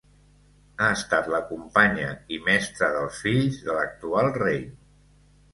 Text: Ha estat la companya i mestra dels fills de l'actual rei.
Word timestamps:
Ha 0.79 0.87
estat 0.93 1.27
la 1.33 1.41
companya 1.49 2.09
i 2.37 2.39
mestra 2.47 2.91
dels 2.97 3.21
fills 3.27 3.63
de 3.69 3.77
l'actual 3.79 4.31
rei. 4.43 4.65